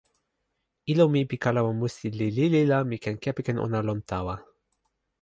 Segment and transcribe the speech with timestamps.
[0.91, 4.35] ilo mi pi kalama musi li lili la mi ken kepeken ona lon tawa.